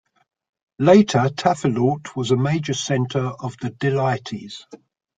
[0.79, 4.63] Later, Tafilalt was a major center of the Dila'ites.